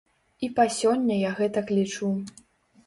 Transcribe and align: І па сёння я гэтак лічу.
І 0.47 0.49
па 0.59 0.65
сёння 0.77 1.19
я 1.21 1.31
гэтак 1.43 1.71
лічу. 1.77 2.13